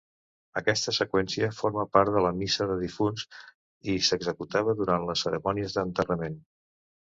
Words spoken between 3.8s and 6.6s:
i s'executava durant les cerimònies d'enterrament.